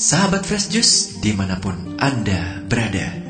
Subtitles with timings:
[0.00, 3.20] Sahabat Fresh Juice di mana pun Anda berada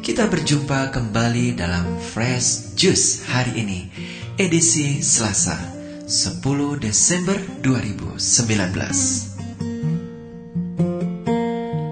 [0.00, 3.92] Kita berjumpa kembali dalam Fresh Juice hari ini
[4.40, 5.60] Edisi Selasa
[6.08, 6.40] 10
[6.80, 8.16] Desember 2019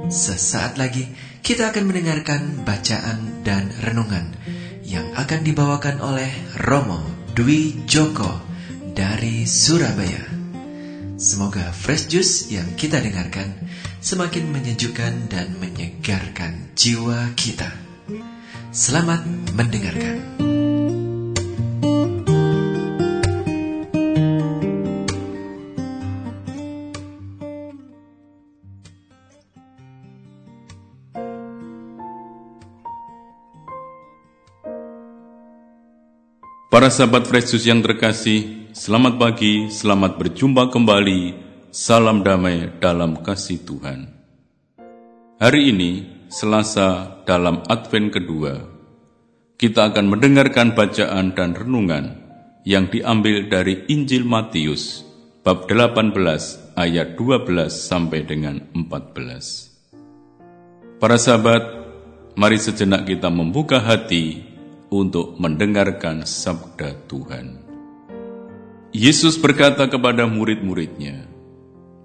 [0.09, 1.13] Sesaat lagi
[1.45, 4.33] kita akan mendengarkan bacaan dan renungan
[4.81, 7.05] Yang akan dibawakan oleh Romo
[7.37, 8.33] Dwi Joko
[8.97, 10.32] dari Surabaya
[11.17, 13.55] Semoga fresh juice yang kita dengarkan
[14.03, 17.71] semakin menyejukkan dan menyegarkan jiwa kita.
[18.73, 19.23] Selamat
[19.55, 20.19] mendengarkan.
[36.73, 41.37] Para sahabat Fresh Juice yang terkasih, selamat pagi, selamat berjumpa kembali.
[41.73, 44.09] Salam damai dalam kasih Tuhan.
[45.41, 45.93] Hari ini,
[46.33, 48.65] Selasa dalam Advent kedua,
[49.61, 52.17] kita akan mendengarkan bacaan dan renungan
[52.65, 55.05] yang diambil dari Injil Matius
[55.45, 56.17] bab 18
[56.73, 60.97] ayat 12 sampai dengan 14.
[60.97, 61.61] Para sahabat,
[62.41, 64.41] mari sejenak kita membuka hati
[64.89, 67.62] untuk mendengarkan sabda Tuhan.
[68.93, 71.25] Yesus berkata kepada murid-muridnya,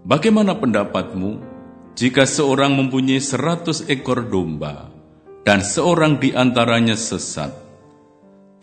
[0.08, 1.44] Bagaimana pendapatmu
[2.00, 4.88] jika seorang mempunyai seratus ekor domba
[5.44, 7.52] dan seorang di antaranya sesat?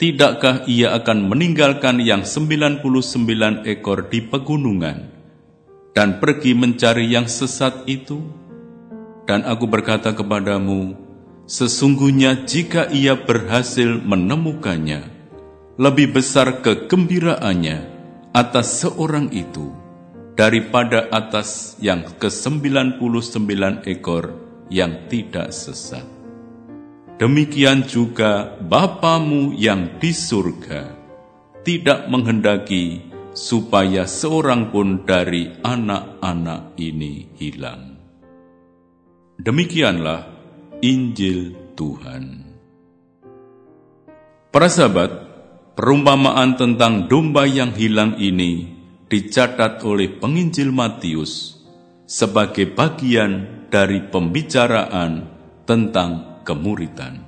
[0.00, 4.98] Tidakkah ia akan meninggalkan yang sembilan puluh sembilan ekor di pegunungan
[5.92, 8.24] dan pergi mencari yang sesat itu?
[9.28, 10.96] Dan aku berkata kepadamu,
[11.44, 15.12] sesungguhnya jika ia berhasil menemukannya,
[15.76, 17.93] lebih besar kegembiraannya
[18.34, 19.70] atas seorang itu
[20.34, 22.98] daripada atas yang ke-99
[23.86, 24.34] ekor
[24.66, 26.02] yang tidak sesat.
[27.14, 30.90] Demikian juga Bapamu yang di surga
[31.62, 37.94] tidak menghendaki supaya seorang pun dari anak-anak ini hilang.
[39.38, 40.26] Demikianlah
[40.82, 42.42] Injil Tuhan.
[44.50, 45.23] Para sahabat,
[45.74, 48.70] Perumpamaan tentang domba yang hilang ini
[49.10, 51.58] dicatat oleh penginjil Matius
[52.06, 55.26] sebagai bagian dari pembicaraan
[55.66, 57.26] tentang kemuritan.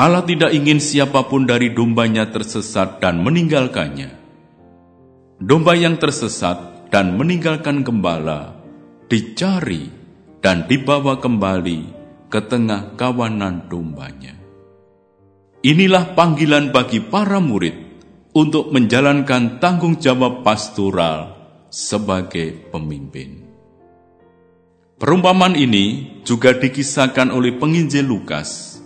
[0.00, 4.16] Allah tidak ingin siapa pun dari dombanya tersesat dan meninggalkannya.
[5.44, 8.56] Domba yang tersesat dan meninggalkan gembala
[9.12, 9.92] dicari
[10.40, 11.80] dan dibawa kembali
[12.32, 14.43] ke tengah kawanan dombanya.
[15.64, 17.72] Inilah panggilan bagi para murid
[18.36, 21.32] untuk menjalankan tanggung jawab pastoral
[21.72, 23.48] sebagai pemimpin.
[25.00, 28.76] Perumpamaan ini juga dikisahkan oleh penginjil Lukas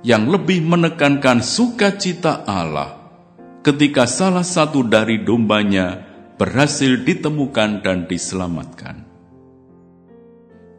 [0.00, 2.96] yang lebih menekankan sukacita Allah
[3.60, 6.00] ketika salah satu dari dombanya
[6.40, 9.11] berhasil ditemukan dan diselamatkan.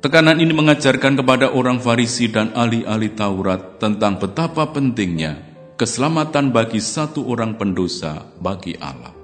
[0.04, 5.40] Tekanan ini mengajarkan kepada orang Farisi dan ahli-ahli Taurat tentang betapa pentingnya
[5.80, 9.16] keselamatan bagi satu orang pendosa bagi Allah.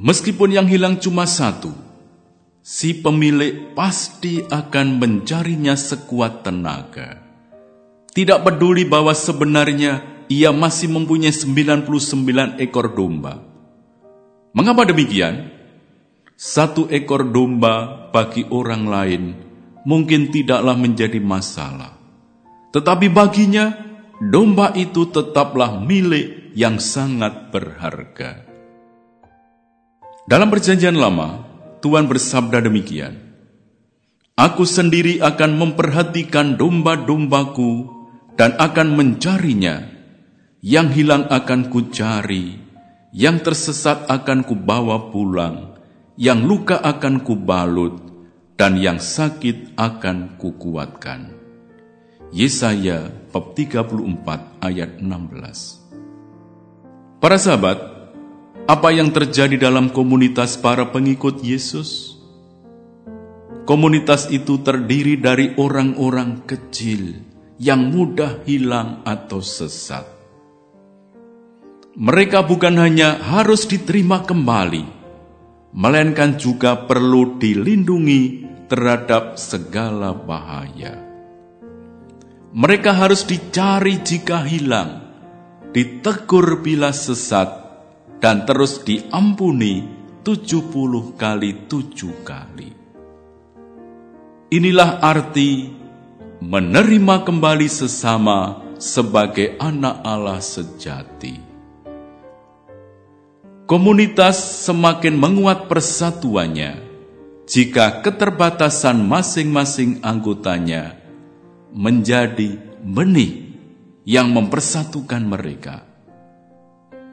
[0.00, 1.68] Meskipun yang hilang cuma satu,
[2.64, 7.20] si pemilik pasti akan mencarinya sekuat tenaga.
[8.16, 13.44] Tidak peduli bahwa sebenarnya ia masih mempunyai 99 ekor domba.
[14.56, 15.55] Mengapa demikian?
[16.36, 19.22] Satu ekor domba bagi orang lain
[19.88, 21.96] mungkin tidaklah menjadi masalah,
[22.76, 23.72] tetapi baginya
[24.20, 28.44] domba itu tetaplah milik yang sangat berharga.
[30.28, 31.40] Dalam Perjanjian Lama,
[31.80, 33.16] Tuhan bersabda demikian:
[34.36, 37.88] "Aku sendiri akan memperhatikan domba-dombaku
[38.36, 39.88] dan akan mencarinya;
[40.60, 42.60] yang hilang akan kucari,
[43.16, 45.75] yang tersesat akan kubawa pulang."
[46.16, 48.00] Yang luka akan kubalut,
[48.56, 51.36] dan yang sakit akan kukuatkan.
[52.32, 57.78] Yesaya bab 34 ayat 16 Para sahabat,
[58.66, 62.18] apa yang terjadi dalam komunitas para pengikut Yesus?
[63.68, 67.20] Komunitas itu terdiri dari orang-orang kecil
[67.60, 70.06] yang mudah hilang atau sesat.
[71.96, 74.95] Mereka bukan hanya harus diterima kembali,
[75.76, 80.96] melainkan juga perlu dilindungi terhadap segala bahaya.
[82.56, 85.04] Mereka harus dicari jika hilang,
[85.76, 87.52] ditegur bila sesat,
[88.16, 89.84] dan terus diampuni
[90.24, 92.72] tujuh puluh kali tujuh kali.
[94.48, 95.68] Inilah arti
[96.40, 101.45] menerima kembali sesama sebagai anak Allah sejati.
[103.66, 106.86] Komunitas semakin menguat persatuannya
[107.50, 110.94] jika keterbatasan masing-masing anggotanya
[111.74, 113.58] menjadi benih
[114.06, 115.82] yang mempersatukan mereka.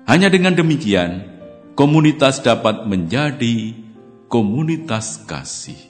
[0.06, 1.26] Hanya dengan demikian,
[1.74, 3.74] komunitas dapat menjadi
[4.30, 5.82] komunitas kasih.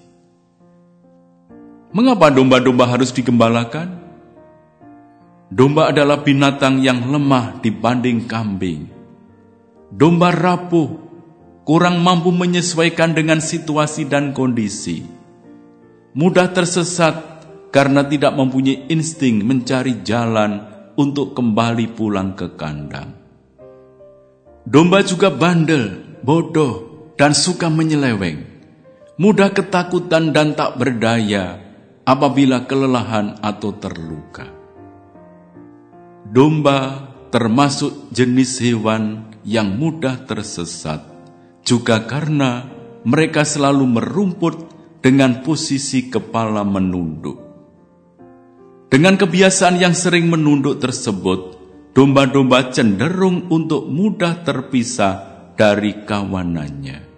[1.92, 4.00] Mengapa domba-domba harus digembalakan?
[5.52, 9.03] Domba adalah binatang yang lemah dibanding kambing
[9.94, 10.90] domba rapuh,
[11.62, 15.06] kurang mampu menyesuaikan dengan situasi dan kondisi,
[16.18, 20.66] mudah tersesat karena tidak mempunyai insting mencari jalan
[20.98, 23.14] untuk kembali pulang ke kandang.
[24.66, 28.42] Domba juga bandel, bodoh, dan suka menyeleweng,
[29.22, 31.62] mudah ketakutan dan tak berdaya
[32.02, 34.50] apabila kelelahan atau terluka.
[36.34, 41.04] Domba termasuk jenis hewan yang mudah tersesat,
[41.64, 42.68] juga karena
[43.04, 44.56] mereka selalu merumput
[45.04, 47.40] dengan posisi kepala menunduk.
[48.88, 51.60] Dengan kebiasaan yang sering menunduk tersebut,
[51.92, 55.14] domba-domba cenderung untuk mudah terpisah
[55.60, 57.12] dari kawanannya.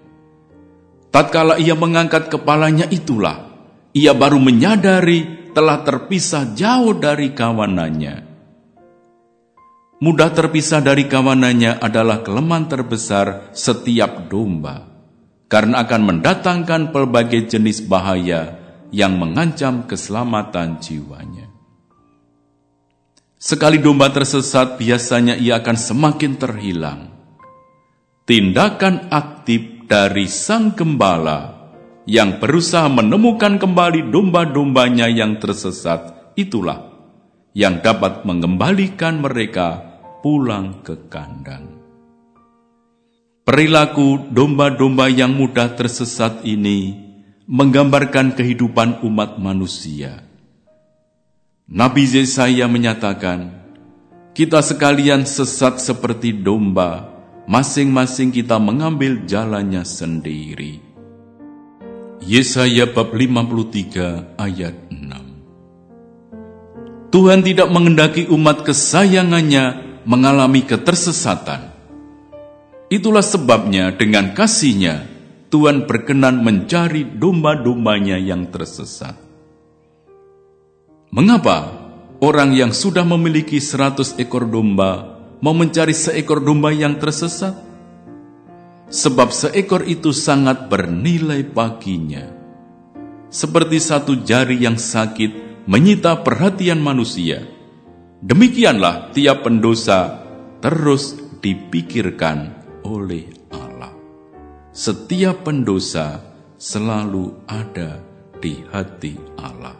[1.13, 3.53] Tatkala ia mengangkat kepalanya itulah,
[3.93, 8.24] ia baru menyadari telah terpisah jauh dari kawanannya
[9.95, 14.91] Mudah terpisah dari kawanannya adalah kelemahan terbesar setiap domba,
[15.47, 18.59] karena akan mendatangkan pelbagai jenis bahaya
[18.91, 21.47] yang mengancam keselamatan jiwanya.
[23.39, 27.01] Sekali domba tersesat, biasanya ia akan semakin terhilang.
[28.27, 31.71] Tindakan aktif dari sang gembala
[32.03, 36.95] yang berusaha menemukan kembali domba-dombanya yang tersesat, itulah
[37.55, 39.84] yang dapat mengembalikan mereka
[40.25, 41.69] pulang ke kandang.
[43.45, 46.97] Perilaku domba-domba yang mudah tersesat ini
[47.45, 50.25] menggambarkan kehidupan umat manusia.
[51.69, 53.69] Nabi Yesaya menyatakan,
[54.33, 57.05] kita sekalian sesat seperti domba,
[57.45, 60.81] masing-masing kita mengambil jalannya sendiri.
[62.25, 71.73] Yesaya bab 53 ayat 6 Tuhan tidak mengendaki umat kesayangannya mengalami ketersesatan.
[72.87, 75.09] Itulah sebabnya dengan kasihnya
[75.49, 79.17] Tuhan berkenan mencari domba-dombanya yang tersesat.
[81.09, 81.71] Mengapa
[82.21, 87.55] orang yang sudah memiliki seratus ekor domba mau mencari seekor domba yang tersesat?
[88.91, 92.29] Sebab seekor itu sangat bernilai baginya.
[93.33, 97.54] Seperti satu jari yang sakit menyita perhatian manusia.
[98.25, 100.25] Demikianlah tiap pendosa
[100.57, 101.13] terus
[101.45, 103.93] dipikirkan oleh Allah.
[104.73, 106.25] Setiap pendosa
[106.57, 108.01] selalu ada
[108.41, 109.77] di hati Allah.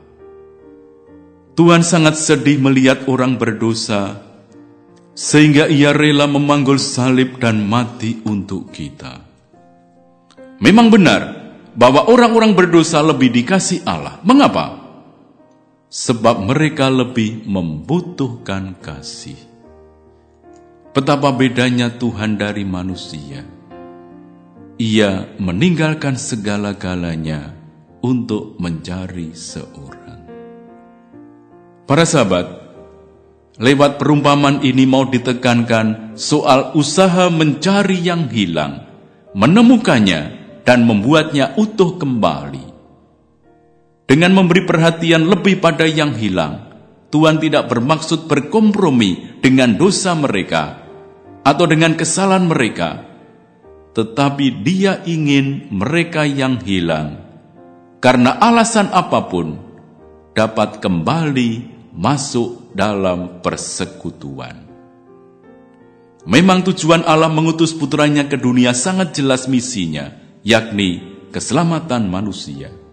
[1.58, 4.22] Tuhan sangat sedih melihat orang berdosa,
[5.18, 9.26] sehingga ia rela memanggul salib dan mati untuk kita.
[10.62, 11.22] Memang benar
[11.74, 14.22] bahwa orang-orang berdosa lebih dikasih Allah.
[14.22, 14.85] Mengapa?
[15.90, 19.38] Sebab mereka lebih membutuhkan kasih.
[20.96, 23.44] Betapa bedanya Tuhan dari manusia.
[24.76, 27.56] Ia meninggalkan segala-galanya
[28.04, 30.22] untuk mencari seorang.
[31.88, 32.48] Para sahabat,
[33.56, 38.84] lewat perumpamaan ini mau ditekankan soal usaha mencari yang hilang,
[39.32, 40.22] menemukannya,
[40.68, 42.75] dan membuatnya utuh kembali.
[44.06, 46.62] Dengan memberi perhatian lebih pada yang hilang,
[47.10, 50.78] Tuhan tidak bermaksud berkompromi dengan dosa mereka
[51.42, 53.02] atau dengan kesalahan mereka,
[53.98, 57.18] tetapi Dia ingin mereka yang hilang
[57.98, 59.58] karena alasan apa pun
[60.38, 61.52] dapat kembali
[61.98, 64.70] masuk dalam persekutuan.
[66.30, 70.14] Memang tujuan Allah mengutus putranya ke dunia sangat jelas misinya,
[70.46, 71.02] yakni
[71.34, 72.85] keselamatan manusia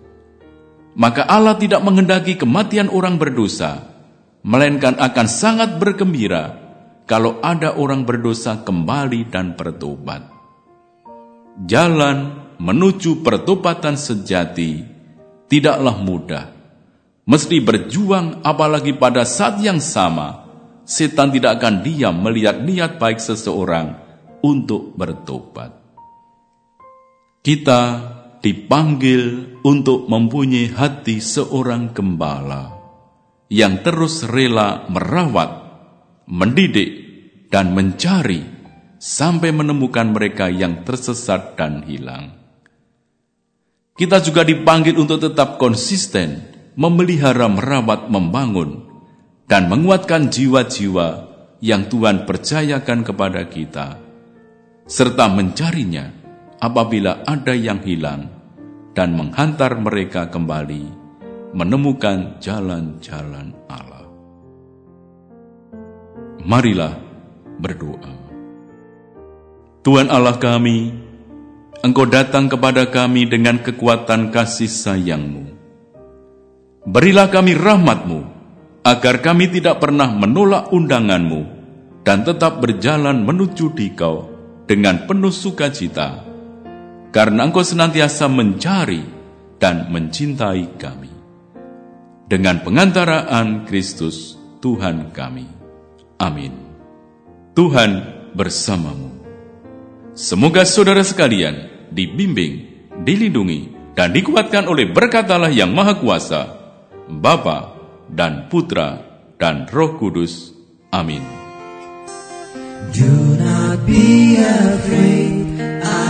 [0.92, 3.88] maka Allah tidak menghendaki kematian orang berdosa,
[4.44, 6.58] melainkan akan sangat bergembira
[7.08, 10.28] kalau ada orang berdosa kembali dan bertobat.
[11.68, 14.84] Jalan menuju pertobatan sejati
[15.49, 16.44] tidaklah mudah.
[17.22, 20.49] Mesti berjuang apalagi pada saat yang sama,
[20.82, 23.94] setan tidak akan diam melihat niat baik seseorang
[24.42, 25.70] untuk bertobat.
[27.42, 27.80] Kita
[28.42, 32.75] dipanggil untuk mempunyai hati seorang gembala
[33.46, 35.50] yang terus rela merawat,
[36.26, 36.90] mendidik,
[37.54, 38.42] dan mencari
[38.99, 42.34] sampai menemukan mereka yang tersesat dan hilang.
[43.94, 46.42] Kita juga dipanggil untuk tetap konsisten,
[46.75, 48.88] memelihara, merawat, membangun,
[49.46, 51.30] dan menguatkan jiwa-jiwa
[51.62, 54.00] yang Tuhan percayakan kepada kita,
[54.88, 56.22] serta mencarinya
[56.62, 58.31] apabila ada yang hilang
[58.95, 60.87] dan menghantar mereka kembali
[61.50, 64.07] menemukan jalan-jalan Allah.
[66.47, 66.95] Marilah
[67.59, 68.14] berdoa.
[69.83, 70.95] Tuhan Allah kami,
[71.83, 75.50] Engkau datang kepada kami dengan kekuatan kasih sayang-Mu.
[76.87, 78.21] Berilah kami rahmat-Mu,
[78.87, 81.42] agar kami tidak pernah menolak undanganmu
[82.07, 84.31] dan tetap berjalan menuju di kau
[84.71, 86.31] dengan penuh sukacita,
[87.12, 89.04] karena engkau senantiasa mencari
[89.61, 91.12] dan mencintai kami.
[92.26, 95.45] Dengan pengantaraan Kristus Tuhan kami.
[96.16, 96.57] Amin.
[97.52, 97.90] Tuhan
[98.33, 99.12] bersamamu.
[100.16, 106.42] Semoga saudara sekalian dibimbing, dilindungi, dan dikuatkan oleh berkat Allah yang Maha Kuasa,
[107.12, 107.76] Bapa,
[108.09, 109.04] dan Putra
[109.37, 110.57] dan Roh Kudus.
[110.88, 111.21] Amin.
[112.92, 116.01] Do not be afraid, I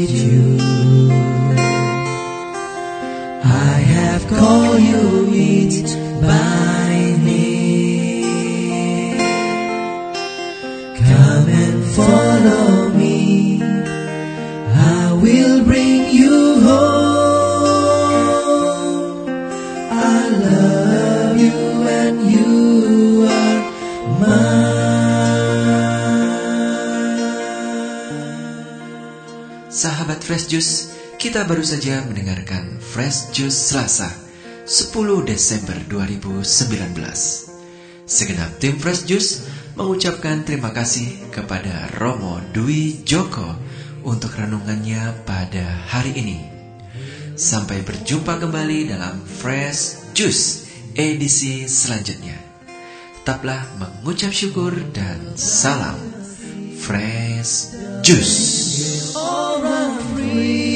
[0.00, 0.56] with you.
[3.44, 5.82] I have called you each
[6.22, 6.59] by
[30.50, 34.10] Juice, kita baru saja mendengarkan Fresh Juice Selasa,
[34.66, 36.42] 10 Desember 2019.
[38.02, 39.46] Segenap tim Fresh Juice
[39.78, 43.46] mengucapkan terima kasih kepada Romo Dwi Joko
[44.02, 46.42] untuk renungannya pada hari ini.
[47.38, 50.66] Sampai berjumpa kembali dalam Fresh Juice
[50.98, 52.34] edisi selanjutnya.
[53.22, 55.94] Tetaplah mengucap syukur dan salam
[56.82, 58.69] Fresh Juice.
[60.32, 60.69] We.